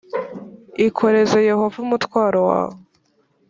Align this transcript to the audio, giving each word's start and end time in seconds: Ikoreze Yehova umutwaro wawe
Ikoreze 0.87 1.37
Yehova 1.49 1.77
umutwaro 1.85 2.39
wawe 2.49 2.77